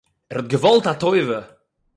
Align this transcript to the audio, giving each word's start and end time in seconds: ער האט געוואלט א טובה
ער 0.33 0.39
האט 0.39 0.47
געוואלט 0.51 0.85
א 0.91 0.93
טובה 1.01 1.39